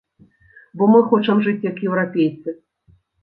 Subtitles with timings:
[0.79, 2.49] Бо мы хочам жыць як еўрапейцы.